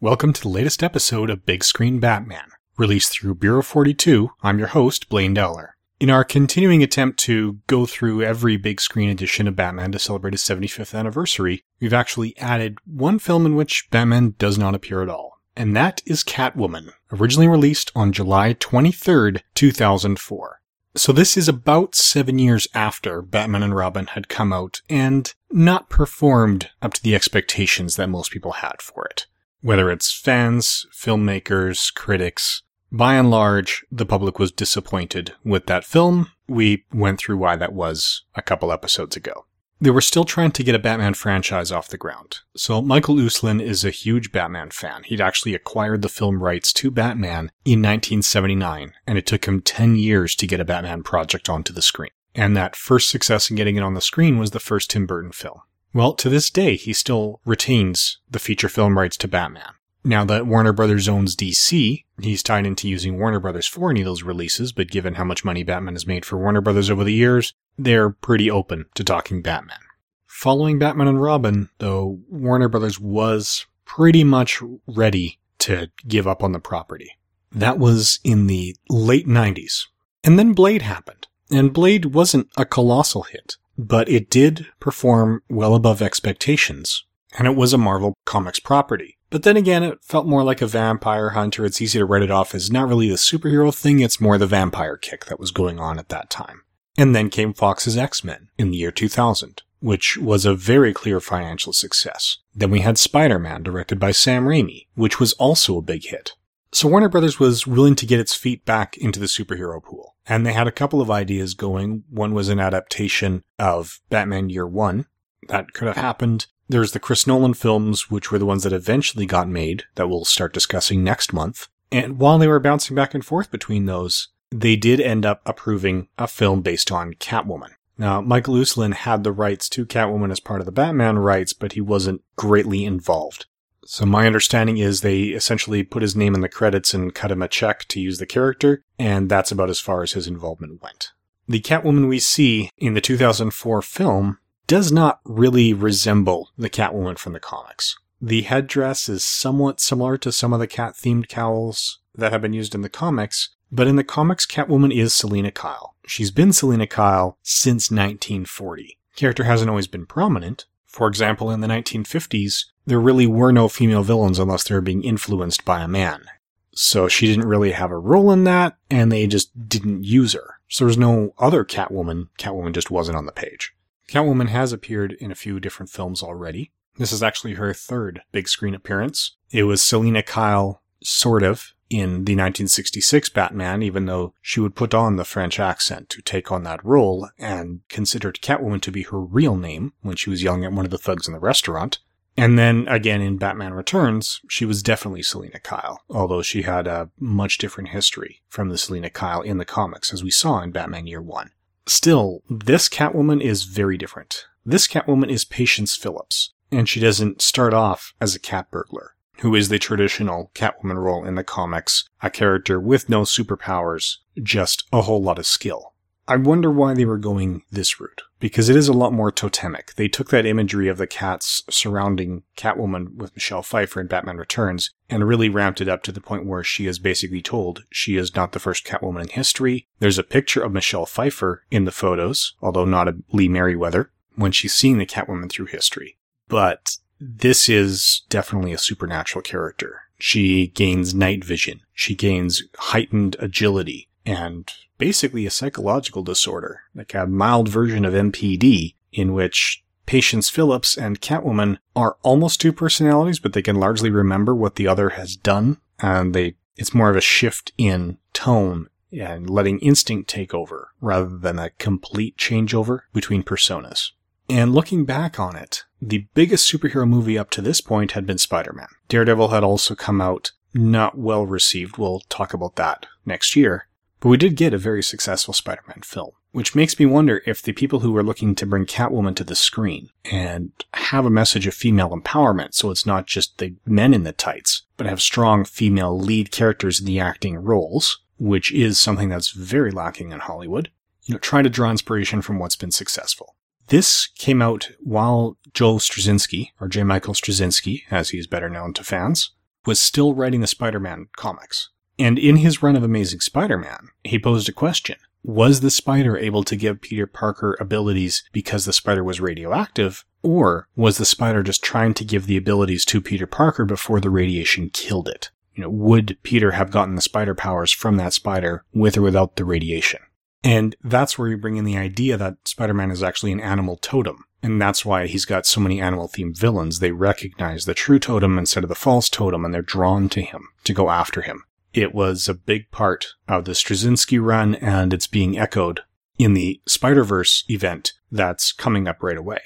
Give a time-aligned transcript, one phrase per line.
[0.00, 4.30] Welcome to the latest episode of Big Screen Batman, released through Bureau 42.
[4.44, 5.74] I'm your host, Blaine Dowler.
[5.98, 10.34] In our continuing attempt to go through every big screen edition of Batman to celebrate
[10.34, 15.08] his 75th anniversary, we've actually added one film in which Batman does not appear at
[15.08, 20.60] all, and that is Catwoman, originally released on July 23rd, 2004.
[20.94, 25.90] So this is about seven years after Batman and Robin had come out and not
[25.90, 29.26] performed up to the expectations that most people had for it.
[29.60, 36.30] Whether it's fans, filmmakers, critics, by and large, the public was disappointed with that film.
[36.46, 39.44] We went through why that was a couple episodes ago.
[39.80, 42.38] They were still trying to get a Batman franchise off the ground.
[42.56, 45.04] So Michael Uslan is a huge Batman fan.
[45.04, 49.94] He'd actually acquired the film rights to Batman in 1979, and it took him 10
[49.94, 52.10] years to get a Batman project onto the screen.
[52.34, 55.32] And that first success in getting it on the screen was the first Tim Burton
[55.32, 55.60] film.
[55.92, 59.72] Well, to this day, he still retains the feature film rights to Batman.
[60.04, 64.06] Now that Warner Brothers owns DC, he's tied into using Warner Brothers for any of
[64.06, 67.12] those releases, but given how much money Batman has made for Warner Brothers over the
[67.12, 69.78] years, they're pretty open to talking Batman.
[70.26, 76.52] Following Batman and Robin, though, Warner Brothers was pretty much ready to give up on
[76.52, 77.18] the property.
[77.50, 79.86] That was in the late 90s.
[80.22, 81.26] And then Blade happened.
[81.50, 87.04] And Blade wasn't a colossal hit, but it did perform well above expectations.
[87.38, 89.16] And it was a Marvel Comics property.
[89.30, 91.64] But then again, it felt more like a vampire hunter.
[91.64, 94.46] It's easy to write it off as not really the superhero thing, it's more the
[94.46, 96.62] vampire kick that was going on at that time.
[96.96, 101.72] And then came Fox's X-Men in the year 2000, which was a very clear financial
[101.72, 102.38] success.
[102.54, 106.32] Then we had Spider-Man, directed by Sam Raimi, which was also a big hit.
[106.72, 110.07] So Warner Brothers was willing to get its feet back into the superhero pool.
[110.28, 112.04] And they had a couple of ideas going.
[112.10, 115.06] One was an adaptation of Batman Year One.
[115.48, 116.46] That could have happened.
[116.68, 120.26] There's the Chris Nolan films, which were the ones that eventually got made, that we'll
[120.26, 121.68] start discussing next month.
[121.90, 126.08] And while they were bouncing back and forth between those, they did end up approving
[126.18, 127.72] a film based on Catwoman.
[127.96, 131.72] Now, Michael Uslan had the rights to Catwoman as part of the Batman rights, but
[131.72, 133.46] he wasn't greatly involved.
[133.90, 137.40] So my understanding is they essentially put his name in the credits and cut him
[137.40, 141.12] a check to use the character, and that's about as far as his involvement went.
[141.48, 147.32] The Catwoman we see in the 2004 film does not really resemble the Catwoman from
[147.32, 147.96] the comics.
[148.20, 152.52] The headdress is somewhat similar to some of the cat themed cowls that have been
[152.52, 155.94] used in the comics, but in the comics, Catwoman is Selina Kyle.
[156.06, 158.98] She's been Selina Kyle since 1940.
[159.16, 160.66] Character hasn't always been prominent.
[160.84, 165.04] For example, in the 1950s, there really were no female villains unless they were being
[165.04, 166.24] influenced by a man.
[166.72, 170.54] So she didn't really have a role in that, and they just didn't use her.
[170.68, 172.28] So there's no other Catwoman.
[172.38, 173.74] Catwoman just wasn't on the page.
[174.08, 176.72] Catwoman has appeared in a few different films already.
[176.96, 179.36] This is actually her third big screen appearance.
[179.50, 184.94] It was Selina Kyle, sort of, in the 1966 Batman, even though she would put
[184.94, 189.20] on the French accent to take on that role and considered Catwoman to be her
[189.20, 191.98] real name when she was yelling at one of the thugs in the restaurant.
[192.38, 197.10] And then again in Batman Returns, she was definitely Selina Kyle, although she had a
[197.18, 201.08] much different history from the Selina Kyle in the comics, as we saw in Batman
[201.08, 201.50] Year One.
[201.86, 204.46] Still, this Catwoman is very different.
[204.64, 209.56] This Catwoman is Patience Phillips, and she doesn't start off as a cat burglar, who
[209.56, 215.02] is the traditional Catwoman role in the comics, a character with no superpowers, just a
[215.02, 215.92] whole lot of skill.
[216.28, 219.94] I wonder why they were going this route, because it is a lot more totemic.
[219.94, 224.90] They took that imagery of the cats surrounding Catwoman with Michelle Pfeiffer in Batman Returns
[225.08, 228.36] and really ramped it up to the point where she is basically told she is
[228.36, 229.88] not the first Catwoman in history.
[230.00, 234.52] There's a picture of Michelle Pfeiffer in the photos, although not a Lee Meriwether, when
[234.52, 236.18] she's seeing the Catwoman through history.
[236.46, 240.02] But this is definitely a supernatural character.
[240.18, 241.80] She gains night vision.
[241.94, 248.94] She gains heightened agility and basically a psychological disorder, like a mild version of MPD,
[249.10, 254.54] in which Patience Phillips and Catwoman are almost two personalities, but they can largely remember
[254.54, 259.48] what the other has done, and they it's more of a shift in tone and
[259.50, 264.10] letting instinct take over rather than a complete changeover between personas.
[264.48, 268.38] And looking back on it, the biggest superhero movie up to this point had been
[268.38, 268.88] Spider-Man.
[269.08, 271.96] Daredevil had also come out not well received.
[271.96, 273.87] We'll talk about that next year.
[274.20, 277.62] But we did get a very successful Spider Man film, which makes me wonder if
[277.62, 281.66] the people who are looking to bring Catwoman to the screen and have a message
[281.66, 285.64] of female empowerment, so it's not just the men in the tights, but have strong
[285.64, 290.90] female lead characters in the acting roles, which is something that's very lacking in Hollywood,
[291.24, 293.54] you know, try to draw inspiration from what's been successful.
[293.88, 297.04] This came out while Joe Straczynski, or J.
[297.04, 299.52] Michael Straczynski, as he's better known to fans,
[299.86, 301.90] was still writing the Spider Man comics.
[302.18, 306.36] And in his run of Amazing Spider Man, he posed a question Was the spider
[306.36, 310.24] able to give Peter Parker abilities because the spider was radioactive?
[310.42, 314.30] Or was the spider just trying to give the abilities to Peter Parker before the
[314.30, 315.50] radiation killed it?
[315.74, 319.56] You know, would Peter have gotten the spider powers from that spider with or without
[319.56, 320.20] the radiation?
[320.64, 324.44] And that's where you bring in the idea that Spider-Man is actually an animal totem.
[324.60, 326.98] And that's why he's got so many animal themed villains.
[326.98, 330.68] They recognize the true totem instead of the false totem and they're drawn to him
[330.82, 331.62] to go after him.
[331.94, 336.02] It was a big part of the Straczynski run and it's being echoed
[336.38, 339.60] in the Spider-Verse event that's coming up right away.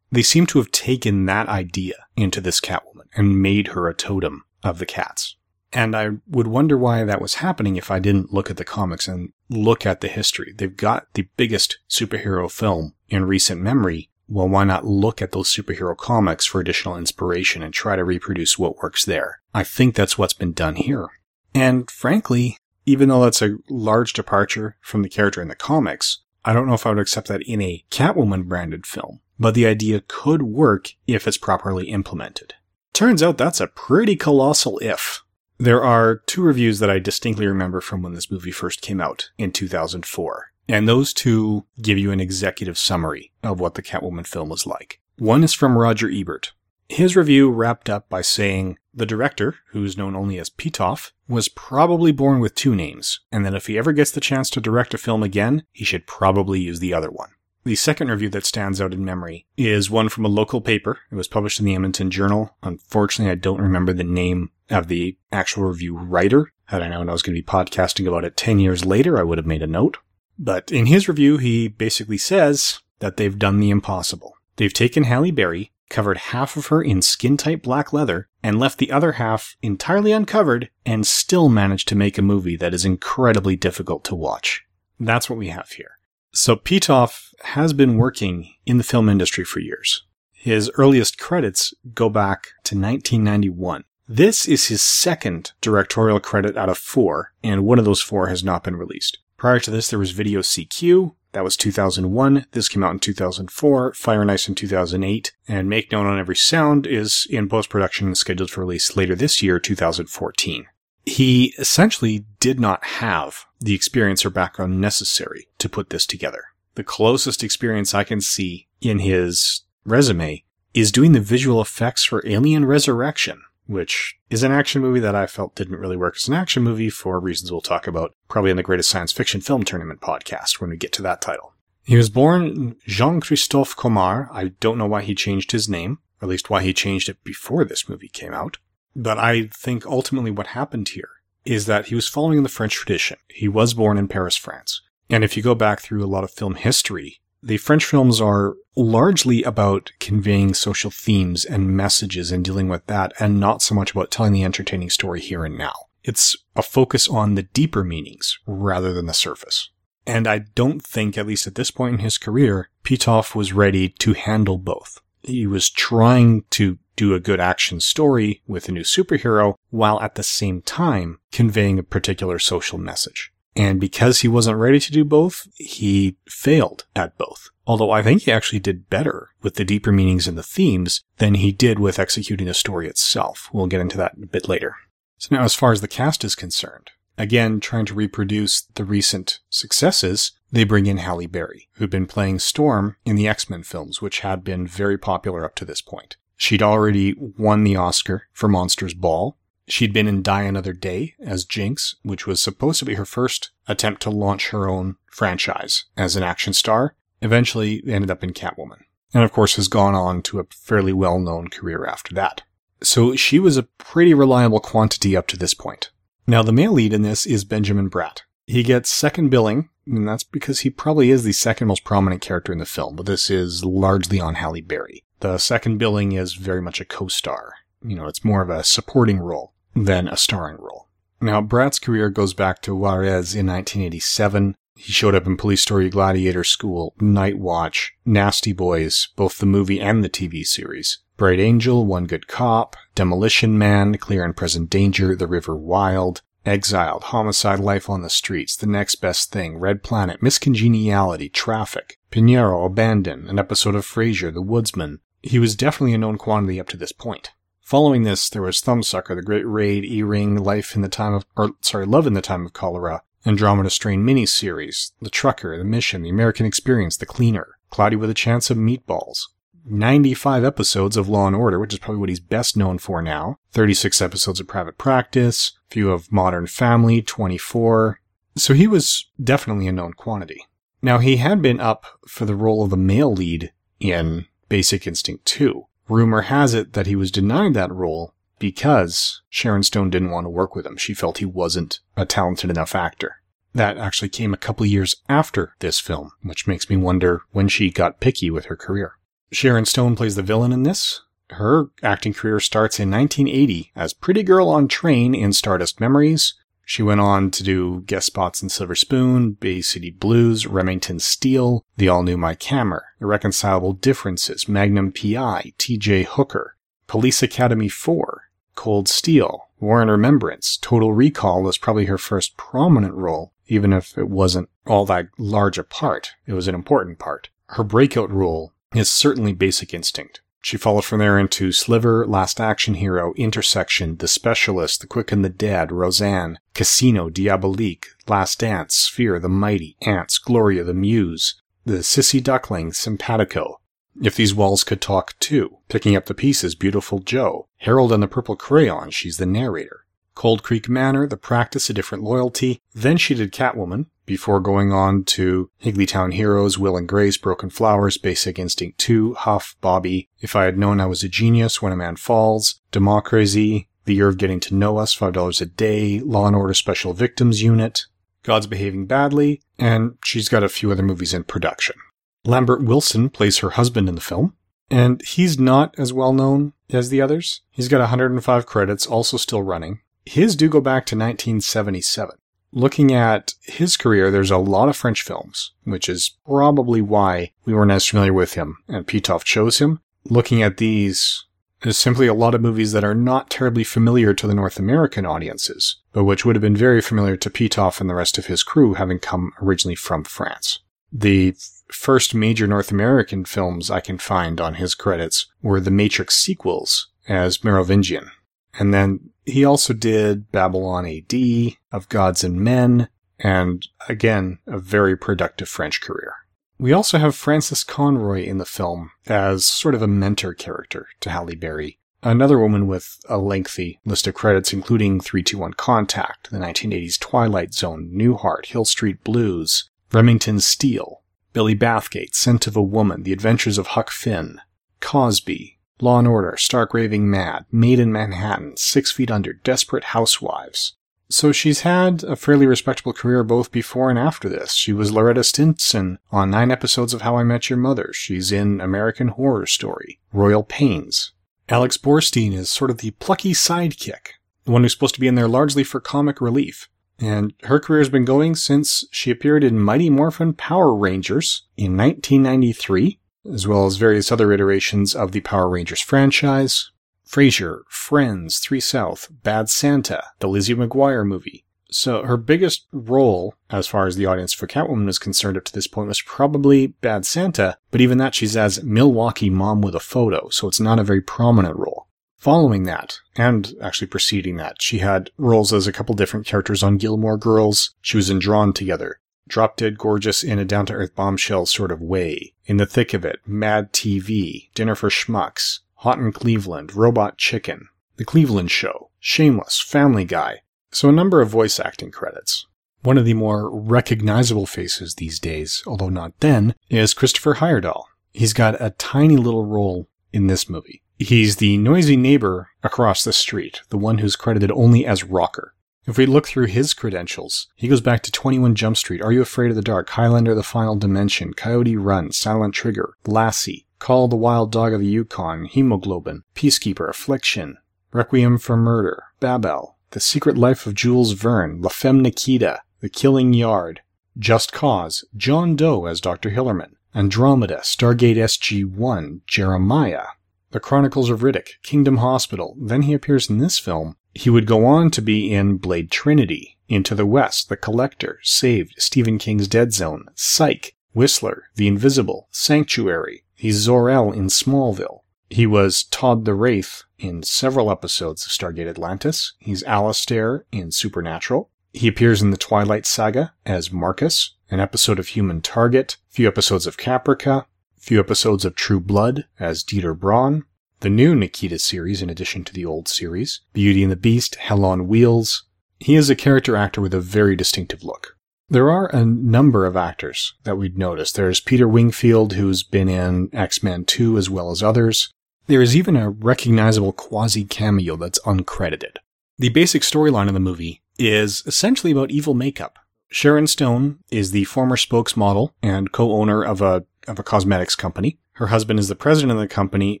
[0.10, 4.44] They seem to have taken that idea into this Catwoman and made her a totem
[4.62, 5.36] of the cats.
[5.72, 9.06] And I would wonder why that was happening if I didn't look at the comics
[9.06, 10.54] and look at the history.
[10.56, 14.08] They've got the biggest superhero film in recent memory.
[14.28, 18.58] Well, why not look at those superhero comics for additional inspiration and try to reproduce
[18.58, 19.40] what works there?
[19.52, 21.08] I think that's what's been done here.
[21.54, 22.56] And frankly,
[22.86, 26.74] even though that's a large departure from the character in the comics, I don't know
[26.74, 30.94] if I would accept that in a Catwoman branded film, but the idea could work
[31.06, 32.54] if it's properly implemented.
[32.92, 35.22] Turns out that's a pretty colossal if.
[35.58, 39.30] There are two reviews that I distinctly remember from when this movie first came out
[39.38, 40.52] in 2004.
[40.68, 45.00] And those two give you an executive summary of what the Catwoman film was like.
[45.18, 46.52] One is from Roger Ebert.
[46.88, 52.12] His review wrapped up by saying the director, who's known only as Pitof, was probably
[52.12, 54.98] born with two names, and that if he ever gets the chance to direct a
[54.98, 57.30] film again, he should probably use the other one.
[57.64, 61.00] The second review that stands out in memory is one from a local paper.
[61.12, 62.56] It was published in the Edmonton Journal.
[62.62, 66.52] Unfortunately, I don't remember the name of the actual review writer.
[66.66, 69.22] Had I known I was going to be podcasting about it 10 years later, I
[69.22, 69.98] would have made a note.
[70.38, 74.34] But in his review, he basically says that they've done the impossible.
[74.56, 78.78] They've taken Halle Berry, covered half of her in skin tight black leather, and left
[78.78, 83.56] the other half entirely uncovered, and still managed to make a movie that is incredibly
[83.56, 84.64] difficult to watch.
[85.00, 85.98] That's what we have here.
[86.32, 90.04] So Pitof has been working in the film industry for years.
[90.32, 93.84] His earliest credits go back to 1991.
[94.06, 98.42] This is his second directorial credit out of four, and one of those four has
[98.42, 99.18] not been released.
[99.36, 101.12] Prior to this, there was Vidocq.
[101.32, 102.46] That was 2001.
[102.52, 103.94] This came out in 2004.
[103.94, 105.32] Fire and Ice in 2008.
[105.46, 109.42] And Make Known on Every Sound is in post-production and scheduled for release later this
[109.42, 110.66] year, 2014
[111.08, 116.44] he essentially did not have the experience or background necessary to put this together.
[116.74, 120.44] The closest experience I can see in his resume
[120.74, 125.26] is doing the visual effects for Alien Resurrection, which is an action movie that I
[125.26, 128.56] felt didn't really work as an action movie for reasons we'll talk about probably in
[128.56, 131.54] the greatest science fiction film tournament podcast when we get to that title.
[131.84, 134.28] He was born Jean Christophe Comar.
[134.30, 137.24] I don't know why he changed his name, or at least why he changed it
[137.24, 138.58] before this movie came out.
[138.94, 141.08] But I think ultimately what happened here
[141.46, 143.16] is that he was following the French tradition.
[143.28, 144.82] He was born in Paris, France.
[145.08, 148.54] And if you go back through a lot of film history, the French films are
[148.76, 153.92] largely about conveying social themes and messages and dealing with that, and not so much
[153.92, 155.74] about telling the entertaining story here and now.
[156.04, 159.70] It's a focus on the deeper meanings rather than the surface.
[160.06, 163.90] And I don't think, at least at this point in his career, Pitof was ready
[163.90, 165.00] to handle both.
[165.22, 170.14] He was trying to do a good action story with a new superhero while at
[170.14, 173.32] the same time conveying a particular social message.
[173.58, 177.50] And because he wasn't ready to do both, he failed at both.
[177.66, 181.34] Although I think he actually did better with the deeper meanings and the themes than
[181.34, 183.50] he did with executing the story itself.
[183.52, 184.76] We'll get into that a bit later.
[185.18, 189.40] So now as far as the cast is concerned, again, trying to reproduce the recent
[189.50, 194.20] successes, they bring in Halle Berry, who'd been playing Storm in the X-Men films, which
[194.20, 196.16] had been very popular up to this point.
[196.36, 199.36] She'd already won the Oscar for Monsters Ball.
[199.68, 203.50] She'd been in Die Another Day as Jinx, which was supposed to be her first
[203.66, 206.94] attempt to launch her own franchise as an action star.
[207.20, 208.84] Eventually ended up in Catwoman.
[209.12, 212.42] And of course has gone on to a fairly well-known career after that.
[212.82, 215.90] So she was a pretty reliable quantity up to this point.
[216.26, 218.22] Now the male lead in this is Benjamin Bratt.
[218.46, 222.52] He gets second billing, and that's because he probably is the second most prominent character
[222.52, 225.04] in the film, but this is largely on Halle Berry.
[225.20, 227.54] The second billing is very much a co-star.
[227.82, 229.52] You know, it's more of a supporting role
[229.84, 230.88] than a starring role.
[231.20, 234.54] Now, Bratt's career goes back to Juarez in 1987.
[234.76, 239.80] He showed up in Police Story Gladiator School, Night Watch, Nasty Boys, both the movie
[239.80, 245.16] and the TV series, Bright Angel, One Good Cop, Demolition Man, Clear and Present Danger,
[245.16, 250.22] The River Wild, Exiled, Homicide, Life on the Streets, The Next Best Thing, Red Planet,
[250.22, 255.98] Miss Congeniality, Traffic, Piñero, Abandon, an episode of Frasier, The Woodsman, he was definitely a
[255.98, 257.32] known quantity up to this point.
[257.68, 261.50] Following this, there was Thumbsucker, The Great Raid, E-Ring, Life in the Time of, or
[261.60, 266.08] sorry, Love in the Time of Cholera, Andromeda Strain miniseries, The Trucker, The Mission, The
[266.08, 269.18] American Experience, The Cleaner, Cloudy with a Chance of Meatballs,
[269.66, 273.36] 95 episodes of Law and Order, which is probably what he's best known for now,
[273.52, 278.00] 36 episodes of Private Practice, few of Modern Family, 24.
[278.34, 280.46] So he was definitely a known quantity.
[280.80, 285.26] Now he had been up for the role of the male lead in Basic Instinct
[285.26, 285.66] 2.
[285.88, 290.30] Rumor has it that he was denied that role because Sharon Stone didn't want to
[290.30, 290.76] work with him.
[290.76, 293.16] She felt he wasn't a talented enough actor.
[293.54, 297.70] That actually came a couple years after this film, which makes me wonder when she
[297.70, 298.92] got picky with her career.
[299.32, 301.00] Sharon Stone plays the villain in this.
[301.30, 306.34] Her acting career starts in 1980 as Pretty Girl on Train in Stardust Memories.
[306.68, 311.64] She went on to do guest spots in Silver Spoon, Bay City Blues, Remington Steele,
[311.78, 316.56] The All New Mike Hammer, Irreconcilable Differences, Magnum PI, TJ Hooker,
[316.86, 322.92] Police Academy 4, Cold Steel, War and Remembrance, Total Recall was probably her first prominent
[322.92, 326.10] role, even if it wasn't all that large a part.
[326.26, 327.30] It was an important part.
[327.46, 330.20] Her breakout role is certainly Basic Instinct.
[330.40, 335.24] She followed from there into Sliver, Last Action Hero, Intersection, The Specialist, The Quick and
[335.24, 341.78] the Dead, Roseanne, Casino, Diabolique, Last Dance, Sphere, The Mighty, Antz, Gloria, The Muse, The
[341.78, 343.60] Sissy Duckling, Simpatico.
[344.00, 348.08] If these walls could talk too, picking up the pieces, Beautiful Joe, Harold and the
[348.08, 349.84] Purple Crayon, she's the narrator.
[350.14, 352.60] Cold Creek Manor, The Practice, A Different Loyalty.
[352.74, 357.98] Then she did Catwoman, before going on to Higglytown Heroes, Will and Grace, Broken Flowers,
[357.98, 361.76] Basic Instinct 2, Huff, Bobby, If I Had Known I Was a Genius, When a
[361.76, 366.34] Man Falls, Democracy, The Year of Getting to Know Us, $5 a Day, Law and
[366.34, 367.84] Order Special Victims Unit,
[368.24, 371.76] God's Behaving Badly, and she's got a few other movies in production.
[372.24, 374.34] Lambert Wilson plays her husband in the film,
[374.70, 377.42] and he's not as well known as the others.
[377.50, 379.80] He's got 105 credits, also still running.
[380.04, 382.16] His do go back to 1977.
[382.52, 387.52] Looking at his career, there's a lot of French films, which is probably why we
[387.52, 389.80] weren't as familiar with him and Pitof chose him.
[390.04, 391.24] Looking at these,
[391.62, 395.04] there's simply a lot of movies that are not terribly familiar to the North American
[395.04, 398.42] audiences, but which would have been very familiar to Pitof and the rest of his
[398.42, 400.60] crew having come originally from France.
[400.90, 401.34] The
[401.70, 406.88] first major North American films I can find on his credits were the Matrix sequels
[407.08, 408.10] as Merovingian.
[408.58, 414.96] And then he also did Babylon AD, Of Gods and Men, and again, a very
[414.96, 416.14] productive French career.
[416.58, 421.10] We also have Frances Conroy in the film as sort of a mentor character to
[421.10, 426.98] Halle Berry, another woman with a lengthy list of credits, including 321 Contact, the 1980s
[426.98, 433.12] Twilight Zone, Newhart, Hill Street Blues, Remington Steele, Billy Bathgate, Scent of a Woman, The
[433.12, 434.40] Adventures of Huck Finn,
[434.80, 440.74] Cosby, Law and Order, Stark Raving Mad, Made in Manhattan, Six Feet Under, Desperate Housewives.
[441.10, 444.52] So she's had a fairly respectable career both before and after this.
[444.52, 447.92] She was Loretta Stinson on nine episodes of How I Met Your Mother.
[447.94, 451.12] She's in American Horror Story, Royal Pains.
[451.48, 455.14] Alex Borstein is sort of the plucky sidekick, the one who's supposed to be in
[455.14, 456.68] there largely for comic relief.
[456.98, 461.74] And her career has been going since she appeared in Mighty Morphin Power Rangers in
[461.76, 462.98] 1993
[463.32, 466.70] as well as various other iterations of the Power Rangers franchise.
[467.08, 471.44] Frasier, Friends, Three South, Bad Santa, the Lizzie McGuire movie.
[471.70, 475.52] So her biggest role, as far as the audience for Catwoman is concerned up to
[475.52, 479.80] this point, was probably Bad Santa, but even that she's as Milwaukee Mom with a
[479.80, 481.86] Photo, so it's not a very prominent role.
[482.16, 486.78] Following that, and actually preceding that, she had roles as a couple different characters on
[486.78, 487.74] Gilmore Girls.
[487.80, 491.70] She was in Drawn Together drop dead gorgeous in a down to earth bombshell sort
[491.70, 492.34] of way.
[492.46, 497.68] In the thick of it, Mad TV, Dinner for Schmucks, Hot in Cleveland, Robot Chicken,
[497.96, 500.40] The Cleveland Show, Shameless, Family Guy.
[500.70, 502.46] So a number of voice acting credits.
[502.82, 507.84] One of the more recognizable faces these days, although not then, is Christopher Heyerdahl.
[508.12, 510.82] He's got a tiny little role in this movie.
[510.98, 515.54] He's the noisy neighbor across the street, the one who's credited only as Rocker.
[515.88, 519.22] If we look through his credentials, he goes back to 21 Jump Street, Are You
[519.22, 524.14] Afraid of the Dark, Highlander The Final Dimension, Coyote Run, Silent Trigger, Lassie, Call the
[524.14, 527.56] Wild Dog of the Yukon, Hemoglobin, Peacekeeper, Affliction,
[527.90, 533.32] Requiem for Murder, Babel, The Secret Life of Jules Verne, La Femme Nikita, The Killing
[533.32, 533.80] Yard,
[534.18, 536.32] Just Cause, John Doe as Dr.
[536.32, 540.08] Hillerman, Andromeda, Stargate SG-1, Jeremiah,
[540.50, 542.58] The Chronicles of Riddick, Kingdom Hospital.
[542.60, 546.58] Then he appears in this film he would go on to be in Blade Trinity,
[546.68, 553.22] Into the West, The Collector, Saved, Stephen King's Dead Zone, Psych, Whistler, The Invisible, Sanctuary.
[553.36, 555.02] He's Zor-El in Smallville.
[555.30, 559.34] He was Todd the Wraith in several episodes of Stargate Atlantis.
[559.38, 561.50] He's Alastair in Supernatural.
[561.72, 566.66] He appears in the Twilight Saga as Marcus, an episode of Human Target, few episodes
[566.66, 567.46] of Caprica,
[567.76, 570.44] few episodes of True Blood as Dieter Braun,
[570.80, 574.64] the new Nikita series in addition to the old series, Beauty and the Beast, Hell
[574.64, 575.44] on Wheels.
[575.80, 578.16] He is a character actor with a very distinctive look.
[578.48, 581.12] There are a number of actors that we'd notice.
[581.12, 585.12] There's Peter Wingfield, who's been in X-Men 2 as well as others.
[585.48, 588.96] There is even a recognizable quasi cameo that's uncredited.
[589.38, 592.78] The basic storyline of the movie is essentially about evil makeup.
[593.10, 598.18] Sharon Stone is the former spokesmodel and co-owner of a of a cosmetics company.
[598.38, 600.00] Her husband is the president of the company.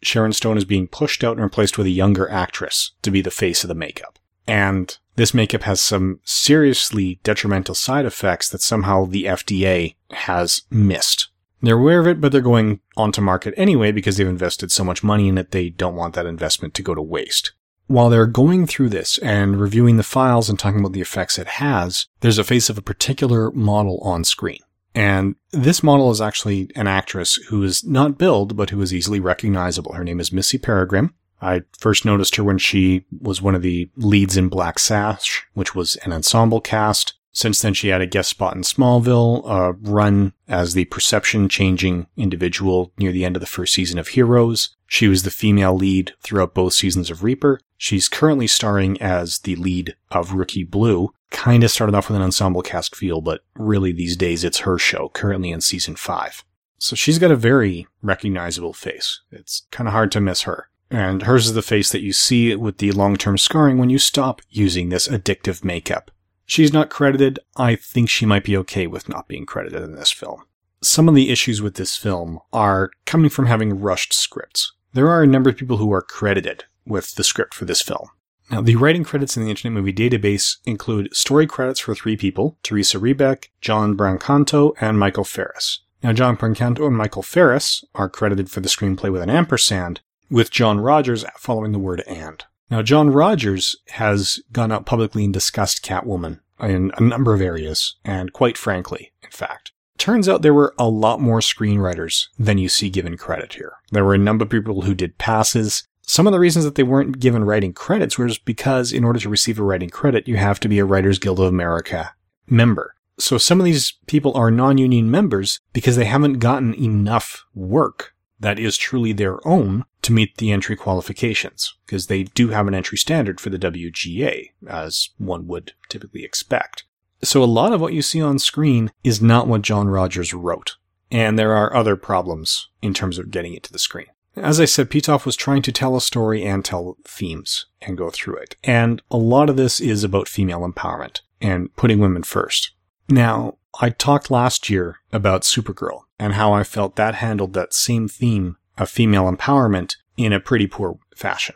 [0.00, 3.30] Sharon Stone is being pushed out and replaced with a younger actress to be the
[3.30, 4.18] face of the makeup.
[4.46, 11.28] And this makeup has some seriously detrimental side effects that somehow the FDA has missed.
[11.60, 15.04] They're aware of it, but they're going onto market anyway because they've invested so much
[15.04, 17.52] money in it, they don't want that investment to go to waste.
[17.86, 21.46] While they're going through this and reviewing the files and talking about the effects it
[21.46, 24.60] has, there's a face of a particular model on screen.
[24.94, 29.20] And this model is actually an actress who is not billed, but who is easily
[29.20, 29.94] recognizable.
[29.94, 31.12] Her name is Missy Peregrym.
[31.40, 35.74] I first noticed her when she was one of the leads in Black Sash, which
[35.74, 37.14] was an ensemble cast.
[37.32, 42.06] Since then, she had a guest spot in Smallville, a run as the perception changing
[42.16, 44.76] individual near the end of the first season of Heroes.
[44.86, 47.58] She was the female lead throughout both seasons of Reaper.
[47.78, 51.14] She's currently starring as the lead of Rookie Blue.
[51.30, 54.78] Kind of started off with an ensemble cast feel, but really these days it's her
[54.78, 56.44] show, currently in season five.
[56.78, 59.22] So she's got a very recognizable face.
[59.30, 60.68] It's kind of hard to miss her.
[60.90, 63.98] And hers is the face that you see with the long term scarring when you
[63.98, 66.10] stop using this addictive makeup.
[66.52, 67.38] She's not credited.
[67.56, 70.44] I think she might be okay with not being credited in this film.
[70.82, 74.74] Some of the issues with this film are coming from having rushed scripts.
[74.92, 78.10] There are a number of people who are credited with the script for this film.
[78.50, 82.58] Now, the writing credits in the Internet Movie Database include story credits for three people
[82.62, 85.80] Teresa Rebeck, John Brancato, and Michael Ferris.
[86.02, 90.50] Now, John Brancato and Michael Ferris are credited for the screenplay with an ampersand, with
[90.50, 92.44] John Rogers following the word and.
[92.72, 97.96] Now, John Rogers has gone out publicly and discussed Catwoman in a number of areas,
[98.02, 99.72] and quite frankly, in fact.
[99.98, 103.74] Turns out there were a lot more screenwriters than you see given credit here.
[103.90, 105.86] There were a number of people who did passes.
[106.00, 109.28] Some of the reasons that they weren't given writing credits was because in order to
[109.28, 112.14] receive a writing credit, you have to be a Writers Guild of America
[112.46, 112.94] member.
[113.18, 118.58] So some of these people are non-union members because they haven't gotten enough work that
[118.58, 122.98] is truly their own to meet the entry qualifications, because they do have an entry
[122.98, 126.84] standard for the WGA, as one would typically expect.
[127.22, 130.76] So a lot of what you see on screen is not what John Rogers wrote,
[131.10, 134.06] and there are other problems in terms of getting it to the screen.
[134.34, 138.10] As I said, Pitof was trying to tell a story and tell themes and go
[138.10, 138.56] through it.
[138.64, 142.72] And a lot of this is about female empowerment and putting women first.
[143.10, 148.08] Now, I talked last year about Supergirl and how I felt that handled that same
[148.08, 151.54] theme of female empowerment in a pretty poor fashion.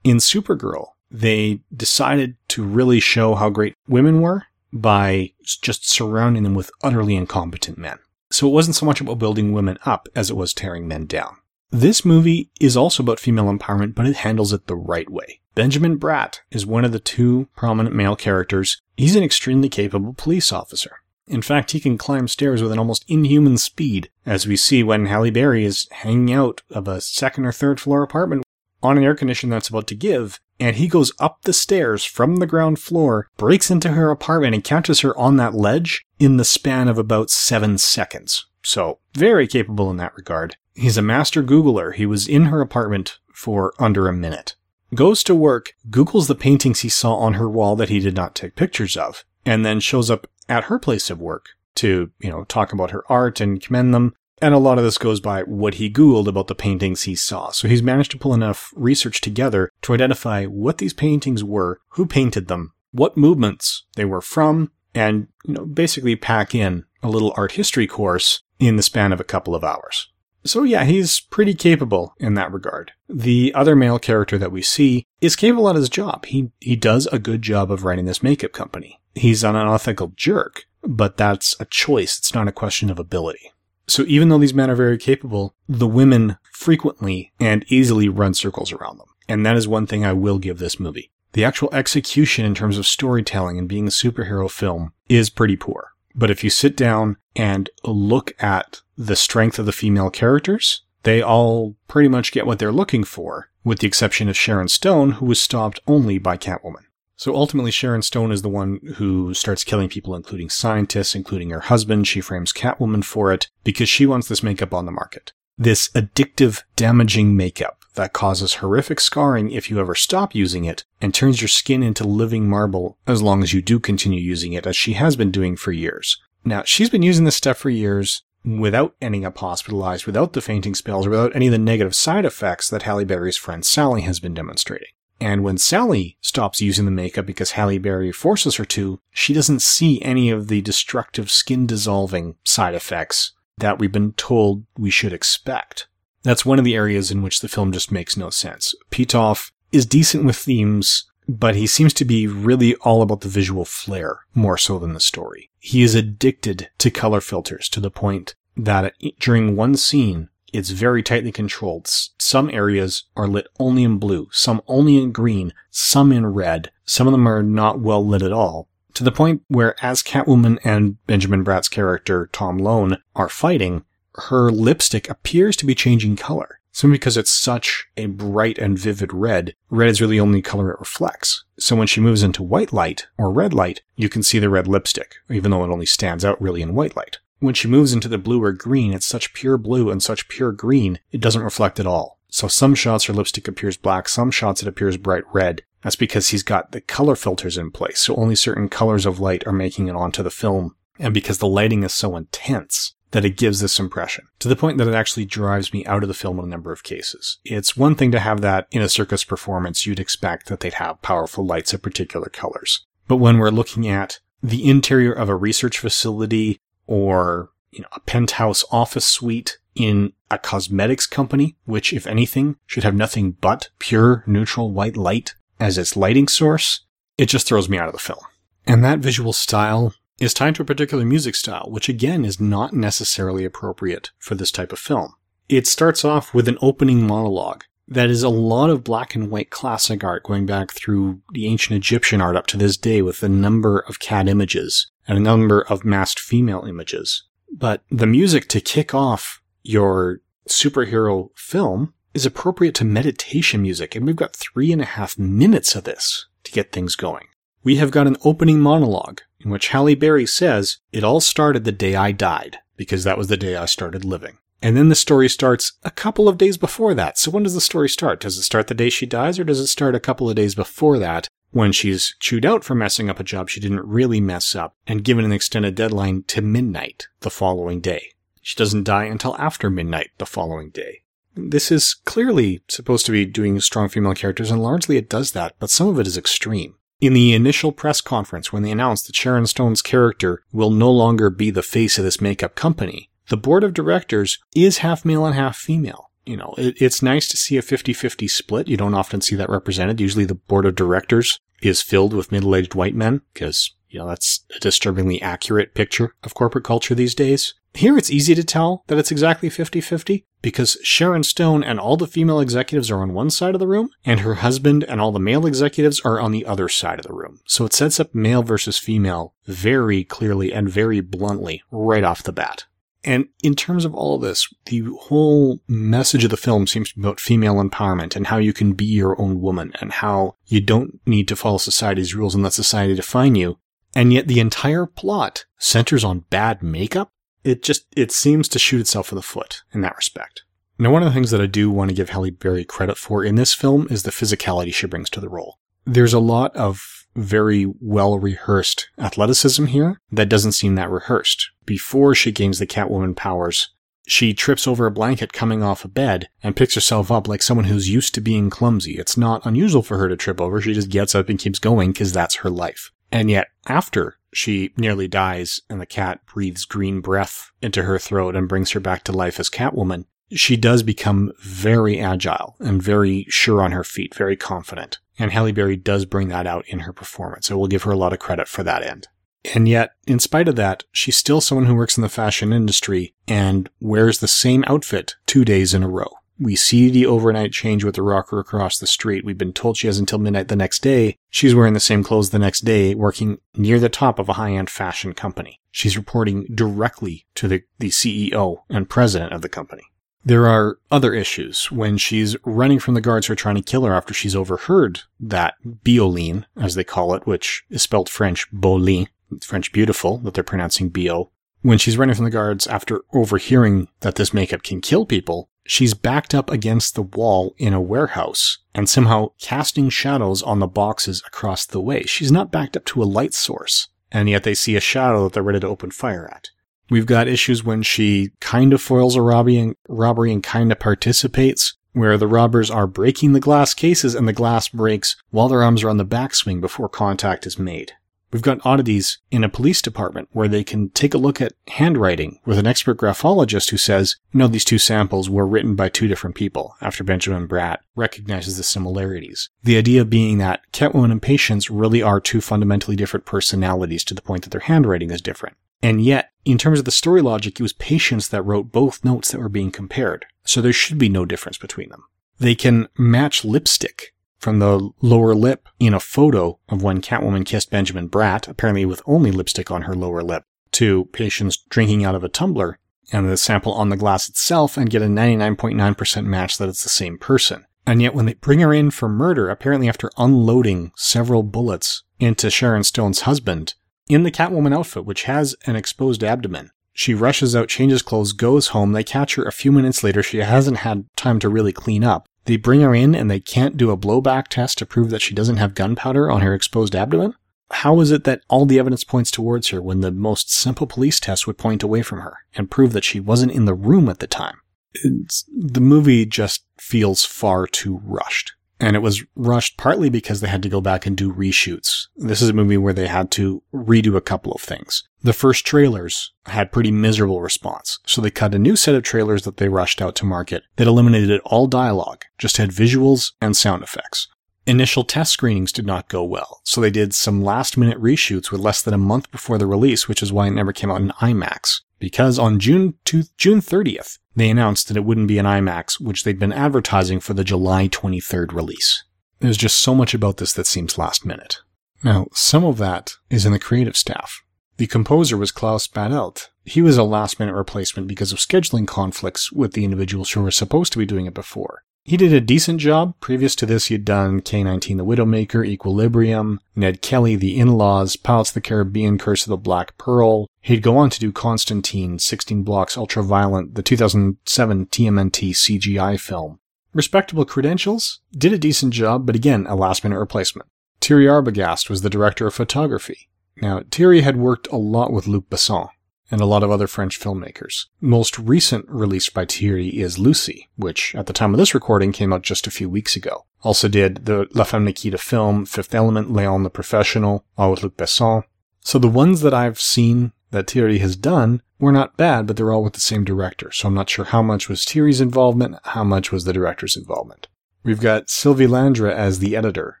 [0.03, 6.55] In Supergirl, they decided to really show how great women were by just surrounding them
[6.55, 7.99] with utterly incompetent men.
[8.31, 11.35] So it wasn't so much about building women up as it was tearing men down.
[11.69, 15.41] This movie is also about female empowerment, but it handles it the right way.
[15.55, 18.81] Benjamin Bratt is one of the two prominent male characters.
[18.95, 21.00] He's an extremely capable police officer.
[21.27, 25.05] In fact, he can climb stairs with an almost inhuman speed, as we see when
[25.05, 28.43] Halle Berry is hanging out of a second or third floor apartment
[28.83, 32.37] on an air conditioner that's about to give, and he goes up the stairs from
[32.37, 36.45] the ground floor, breaks into her apartment, and catches her on that ledge in the
[36.45, 38.45] span of about seven seconds.
[38.63, 40.55] So, very capable in that regard.
[40.73, 41.93] He's a master Googler.
[41.93, 44.55] He was in her apartment for under a minute.
[44.93, 48.35] Goes to work, Googles the paintings he saw on her wall that he did not
[48.35, 52.43] take pictures of, and then shows up at her place of work to, you know,
[52.43, 54.13] talk about her art and commend them.
[54.41, 57.51] And a lot of this goes by what he Googled about the paintings he saw.
[57.51, 62.05] So he's managed to pull enough research together to identify what these paintings were, who
[62.05, 67.33] painted them, what movements they were from, and, you know, basically pack in a little
[67.37, 70.11] art history course in the span of a couple of hours.
[70.43, 72.91] So yeah, he's pretty capable in that regard.
[73.07, 76.25] The other male character that we see is capable at his job.
[76.25, 80.65] He, he does a good job of running this makeup company he's an unethical jerk,
[80.83, 82.17] but that's a choice.
[82.17, 83.51] It's not a question of ability.
[83.87, 88.71] So even though these men are very capable, the women frequently and easily run circles
[88.71, 89.07] around them.
[89.27, 91.11] And that is one thing I will give this movie.
[91.33, 95.91] The actual execution in terms of storytelling and being a superhero film is pretty poor.
[96.13, 101.21] But if you sit down and look at the strength of the female characters, They
[101.21, 105.25] all pretty much get what they're looking for, with the exception of Sharon Stone, who
[105.25, 106.85] was stopped only by Catwoman.
[107.21, 111.59] So ultimately, Sharon Stone is the one who starts killing people, including scientists, including her
[111.59, 112.07] husband.
[112.07, 115.31] She frames Catwoman for it because she wants this makeup on the market.
[115.55, 121.13] This addictive, damaging makeup that causes horrific scarring if you ever stop using it and
[121.13, 124.75] turns your skin into living marble as long as you do continue using it, as
[124.75, 126.19] she has been doing for years.
[126.43, 130.73] Now, she's been using this stuff for years without ending up hospitalized, without the fainting
[130.73, 134.33] spells, without any of the negative side effects that Halle Berry's friend Sally has been
[134.33, 134.89] demonstrating.
[135.21, 139.61] And when Sally stops using the makeup because Halle Berry forces her to, she doesn't
[139.61, 145.13] see any of the destructive skin dissolving side effects that we've been told we should
[145.13, 145.87] expect.
[146.23, 148.73] That's one of the areas in which the film just makes no sense.
[148.89, 153.63] Pitof is decent with themes, but he seems to be really all about the visual
[153.63, 155.51] flair more so than the story.
[155.59, 161.03] He is addicted to color filters to the point that during one scene, it's very
[161.03, 161.87] tightly controlled.
[161.87, 166.71] Some areas are lit only in blue, some only in green, some in red.
[166.85, 168.67] Some of them are not well lit at all.
[168.95, 173.85] To the point where as Catwoman and Benjamin Bratt's character, Tom Lone, are fighting,
[174.15, 176.59] her lipstick appears to be changing color.
[176.73, 180.71] Simply because it's such a bright and vivid red, red is really the only color
[180.71, 181.43] it reflects.
[181.59, 184.67] So when she moves into white light or red light, you can see the red
[184.67, 187.19] lipstick, even though it only stands out really in white light.
[187.41, 190.51] When she moves into the blue or green, it's such pure blue and such pure
[190.51, 192.19] green, it doesn't reflect at all.
[192.29, 195.63] So some shots her lipstick appears black, some shots it appears bright red.
[195.81, 199.45] That's because he's got the color filters in place, so only certain colors of light
[199.47, 200.75] are making it onto the film.
[200.99, 204.77] And because the lighting is so intense, that it gives this impression to the point
[204.77, 207.39] that it actually drives me out of the film in a number of cases.
[207.43, 209.85] It's one thing to have that in a circus performance.
[209.85, 212.85] You'd expect that they'd have powerful lights of particular colors.
[213.07, 216.59] But when we're looking at the interior of a research facility
[216.91, 222.83] or, you know, a penthouse office suite in a cosmetics company, which if anything should
[222.83, 226.81] have nothing but pure neutral white light as its lighting source,
[227.17, 228.19] it just throws me out of the film.
[228.67, 232.73] And that visual style is tied to a particular music style, which again is not
[232.73, 235.13] necessarily appropriate for this type of film.
[235.47, 239.49] It starts off with an opening monologue that is a lot of black and white
[239.49, 243.29] classic art going back through the ancient Egyptian art up to this day with a
[243.29, 247.23] number of cat images and a number of masked female images.
[247.51, 254.05] But the music to kick off your superhero film is appropriate to meditation music, and
[254.05, 257.27] we've got three and a half minutes of this to get things going.
[257.63, 261.71] We have got an opening monologue in which Halle Berry says, It all started the
[261.71, 264.37] day I died, because that was the day I started living.
[264.63, 267.17] And then the story starts a couple of days before that.
[267.17, 268.19] So when does the story start?
[268.19, 270.53] Does it start the day she dies, or does it start a couple of days
[270.53, 274.55] before that when she's chewed out for messing up a job she didn't really mess
[274.55, 278.13] up and given an extended deadline to midnight the following day?
[278.41, 281.03] She doesn't die until after midnight the following day.
[281.35, 285.55] This is clearly supposed to be doing strong female characters, and largely it does that,
[285.59, 286.75] but some of it is extreme.
[286.99, 291.29] In the initial press conference, when they announced that Sharon Stone's character will no longer
[291.29, 295.35] be the face of this makeup company, the board of directors is half male and
[295.35, 296.10] half female.
[296.31, 298.69] You know, it, it's nice to see a 50-50 split.
[298.69, 299.99] You don't often see that represented.
[299.99, 304.45] Usually the board of directors is filled with middle-aged white men because, you know, that's
[304.55, 307.53] a disturbingly accurate picture of corporate culture these days.
[307.73, 312.07] Here it's easy to tell that it's exactly 50-50 because Sharon Stone and all the
[312.07, 315.19] female executives are on one side of the room and her husband and all the
[315.19, 317.41] male executives are on the other side of the room.
[317.45, 322.31] So it sets up male versus female very clearly and very bluntly right off the
[322.31, 322.67] bat.
[323.03, 326.95] And in terms of all of this, the whole message of the film seems to
[326.95, 330.61] be about female empowerment and how you can be your own woman and how you
[330.61, 333.57] don't need to follow society's rules and let society define you.
[333.95, 337.11] And yet the entire plot centers on bad makeup
[337.43, 340.43] it just it seems to shoot itself in the foot in that respect.
[340.77, 343.23] Now, one of the things that I do want to give Halle Berry credit for
[343.23, 345.59] in this film is the physicality she brings to the role.
[345.85, 351.49] There's a lot of very well rehearsed athleticism here that doesn't seem that rehearsed.
[351.65, 353.69] Before she gains the Catwoman powers,
[354.07, 357.65] she trips over a blanket coming off a bed and picks herself up like someone
[357.65, 358.97] who's used to being clumsy.
[358.97, 360.59] It's not unusual for her to trip over.
[360.59, 362.91] She just gets up and keeps going because that's her life.
[363.11, 368.35] And yet, after she nearly dies and the cat breathes green breath into her throat
[368.35, 373.25] and brings her back to life as Catwoman, she does become very agile and very
[373.29, 374.99] sure on her feet, very confident.
[375.21, 377.51] And Halle Berry does bring that out in her performance.
[377.51, 379.07] I will give her a lot of credit for that end.
[379.53, 383.13] And yet, in spite of that, she's still someone who works in the fashion industry
[383.27, 386.09] and wears the same outfit two days in a row.
[386.39, 389.23] We see the overnight change with the rocker across the street.
[389.23, 391.17] We've been told she has until midnight the next day.
[391.29, 394.71] She's wearing the same clothes the next day, working near the top of a high-end
[394.71, 395.61] fashion company.
[395.69, 399.83] She's reporting directly to the, the CEO and president of the company.
[400.23, 403.85] There are other issues when she's running from the guards who are trying to kill
[403.85, 409.07] her after she's overheard that bioline, as they call it, which is spelled French bolin,
[409.41, 411.31] French beautiful, that they're pronouncing bio.
[411.63, 415.93] When she's running from the guards after overhearing that this makeup can kill people, she's
[415.93, 421.23] backed up against the wall in a warehouse and somehow casting shadows on the boxes
[421.25, 422.03] across the way.
[422.03, 425.33] She's not backed up to a light source, and yet they see a shadow that
[425.33, 426.49] they're ready to open fire at.
[426.91, 430.79] We've got issues when she kind of foils a robbery and, robbery and kind of
[430.79, 435.63] participates, where the robbers are breaking the glass cases and the glass breaks while their
[435.63, 437.93] arms are on the backswing before contact is made.
[438.33, 442.39] We've got oddities in a police department where they can take a look at handwriting
[442.45, 446.35] with an expert graphologist who says, no, these two samples were written by two different
[446.35, 449.49] people after Benjamin Bratt recognizes the similarities.
[449.63, 454.21] The idea being that Catwoman and Patience really are two fundamentally different personalities to the
[454.21, 455.55] point that their handwriting is different.
[455.81, 459.31] And yet, in terms of the story logic, it was Patience that wrote both notes
[459.31, 460.25] that were being compared.
[460.43, 462.03] So there should be no difference between them.
[462.39, 467.69] They can match lipstick from the lower lip in a photo of when Catwoman kissed
[467.69, 472.23] Benjamin Bratt, apparently with only lipstick on her lower lip, to Patience drinking out of
[472.23, 472.79] a tumbler
[473.11, 476.89] and the sample on the glass itself and get a 99.9% match that it's the
[476.89, 477.65] same person.
[477.85, 482.49] And yet when they bring her in for murder, apparently after unloading several bullets into
[482.49, 483.75] Sharon Stone's husband,
[484.13, 486.71] in the Catwoman outfit, which has an exposed abdomen.
[486.93, 488.91] She rushes out, changes clothes, goes home.
[488.91, 490.21] They catch her a few minutes later.
[490.21, 492.27] She hasn't had time to really clean up.
[492.45, 495.33] They bring her in and they can't do a blowback test to prove that she
[495.33, 497.35] doesn't have gunpowder on her exposed abdomen?
[497.71, 501.19] How is it that all the evidence points towards her when the most simple police
[501.19, 504.19] test would point away from her and prove that she wasn't in the room at
[504.19, 504.57] the time?
[504.93, 510.47] It's, the movie just feels far too rushed and it was rushed partly because they
[510.47, 512.07] had to go back and do reshoots.
[512.15, 515.03] This is a movie where they had to redo a couple of things.
[515.21, 519.43] The first trailers had pretty miserable response, so they cut a new set of trailers
[519.43, 523.83] that they rushed out to market that eliminated all dialogue, just had visuals and sound
[523.83, 524.27] effects.
[524.65, 528.61] Initial test screenings did not go well, so they did some last minute reshoots with
[528.61, 531.09] less than a month before the release, which is why it never came out in
[531.09, 531.81] IMAX.
[531.99, 536.23] Because on June, two, June 30th, they announced that it wouldn't be an IMAX, which
[536.23, 539.03] they'd been advertising for the July 23rd release.
[539.39, 541.57] There's just so much about this that seems last minute.
[542.03, 544.43] Now, some of that is in the creative staff.
[544.77, 546.47] The composer was Klaus Badelt.
[546.63, 550.51] He was a last minute replacement because of scheduling conflicts with the individuals who were
[550.51, 551.83] supposed to be doing it before.
[552.03, 553.13] He did a decent job.
[553.19, 558.49] Previous to this, he had done K-19 The Widowmaker, Equilibrium, Ned Kelly, The In-Laws, Pirates
[558.49, 560.47] of the Caribbean, Curse of the Black Pearl.
[560.61, 566.59] He'd go on to do Constantine, 16 Blocks, Ultraviolet, the 2007 TMNT CGI film.
[566.93, 570.67] Respectable credentials, did a decent job, but again, a last minute replacement.
[570.99, 573.29] Thierry Arbogast was the director of photography.
[573.61, 575.89] Now, Thierry had worked a lot with Luc Besson
[576.31, 577.85] and a lot of other French filmmakers.
[577.99, 582.31] Most recent release by Thierry is Lucy, which at the time of this recording came
[582.33, 583.45] out just a few weeks ago.
[583.61, 587.97] Also did the La Femme Nikita film, Fifth Element, Léon the Professional, all with Luc
[587.97, 588.43] Besson.
[588.79, 592.71] So the ones that I've seen that Thierry has done were not bad, but they're
[592.71, 593.71] all with the same director.
[593.71, 597.47] So I'm not sure how much was Thierry's involvement, how much was the director's involvement.
[597.83, 600.00] We've got Sylvie Landra as the editor,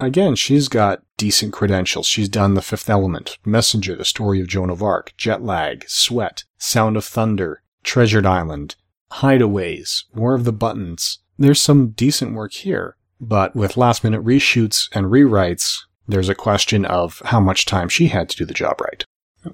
[0.00, 2.06] again, she's got decent credentials.
[2.06, 6.44] She's done The Fifth Element, Messenger, The Story of Joan of Arc, Jet Lag, Sweat,
[6.58, 8.76] Sound of Thunder, Treasured Island,
[9.12, 11.18] Hideaways, War of the Buttons.
[11.38, 16.84] There's some decent work here, but with last minute reshoots and rewrites, there's a question
[16.84, 19.04] of how much time she had to do the job right.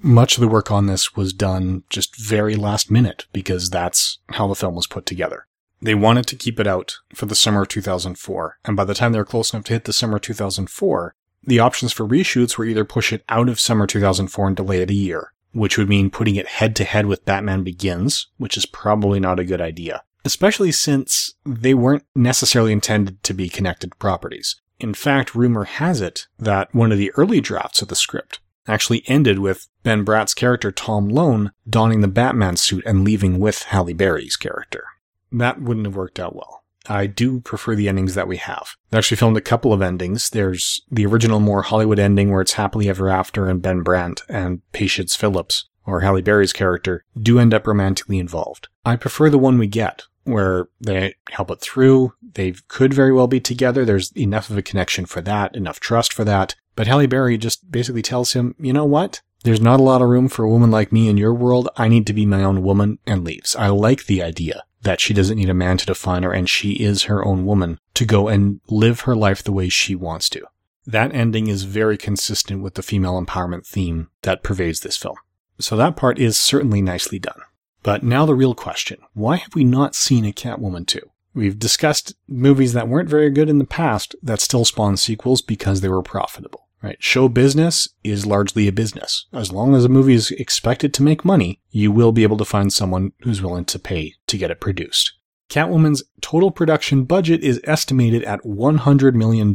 [0.02, 4.48] Much of the work on this was done just very last minute because that's how
[4.48, 5.46] the film was put together.
[5.80, 9.12] They wanted to keep it out for the summer of 2004, and by the time
[9.12, 12.84] they were close enough to hit the summer 2004, the options for reshoots were either
[12.84, 16.36] push it out of summer 2004 and delay it a year, which would mean putting
[16.36, 20.72] it head to head with Batman Begins, which is probably not a good idea, especially
[20.72, 24.56] since they weren't necessarily intended to be connected properties.
[24.80, 29.04] In fact, rumor has it that one of the early drafts of the script actually
[29.06, 33.92] ended with Ben Bratt's character Tom Lone donning the Batman suit and leaving with Halle
[33.92, 34.84] Berry's character
[35.32, 36.64] that wouldn't have worked out well.
[36.88, 38.76] I do prefer the endings that we have.
[38.90, 40.30] They actually filmed a couple of endings.
[40.30, 44.62] There's the original more Hollywood ending where it's happily ever after and Ben Bratt and
[44.72, 48.68] Patience Phillips, or Halle Berry's character, do end up romantically involved.
[48.84, 52.12] I prefer the one we get, where they help it through.
[52.34, 53.84] They could very well be together.
[53.84, 56.54] There's enough of a connection for that, enough trust for that.
[56.74, 59.22] But Halle Berry just basically tells him, you know what?
[59.42, 61.68] There's not a lot of room for a woman like me in your world.
[61.76, 63.54] I need to be my own woman and leaves.
[63.54, 66.74] I like the idea that she doesn't need a man to define her and she
[66.74, 70.46] is her own woman to go and live her life the way she wants to.
[70.86, 75.16] That ending is very consistent with the female empowerment theme that pervades this film.
[75.58, 77.40] So that part is certainly nicely done.
[77.82, 81.00] But now the real question why have we not seen a Catwoman 2?
[81.34, 85.80] We've discussed movies that weren't very good in the past that still spawned sequels because
[85.80, 86.65] they were profitable.
[86.82, 86.96] Right?
[87.00, 89.26] Show business is largely a business.
[89.32, 92.44] As long as a movie is expected to make money, you will be able to
[92.44, 95.12] find someone who's willing to pay to get it produced.
[95.48, 99.52] Catwoman's total production budget is estimated at $100 million.